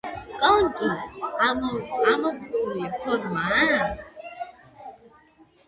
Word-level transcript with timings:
კონქი 0.43 0.87
ამორფული 1.49 2.89
ფორმისაა. 3.03 3.79